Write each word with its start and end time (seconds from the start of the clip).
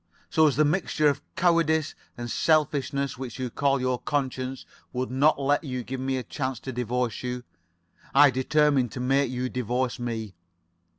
"So 0.31 0.47
as 0.47 0.55
the 0.55 0.65
mixture 0.65 1.09
of 1.09 1.21
cowardice 1.35 1.93
and 2.17 2.27
selfishness 2.31 3.19
which 3.19 3.37
you 3.37 3.51
call 3.51 3.79
your 3.79 3.99
conscience 3.99 4.65
would 4.93 5.11
not 5.11 5.39
let 5.39 5.63
you 5.63 5.83
give 5.83 5.99
me 5.99 6.17
a 6.17 6.23
chance 6.23 6.59
to 6.61 6.71
divorce 6.73 7.21
you, 7.21 7.43
I 8.11 8.31
determined 8.31 8.91
to 8.93 8.99
make 8.99 9.29
you 9.29 9.47
divorce 9.47 9.99
me. 9.99 10.33